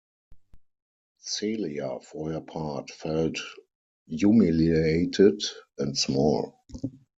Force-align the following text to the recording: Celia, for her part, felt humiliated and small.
Celia, 1.19 1.99
for 1.99 2.31
her 2.31 2.41
part, 2.41 2.89
felt 2.89 3.37
humiliated 4.07 5.43
and 5.77 5.95
small. 5.95 6.57